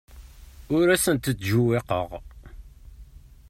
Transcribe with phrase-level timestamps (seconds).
[0.77, 2.09] Ur asen-ttjewwiqeɣ.